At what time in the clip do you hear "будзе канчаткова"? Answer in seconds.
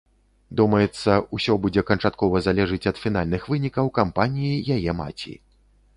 1.65-2.41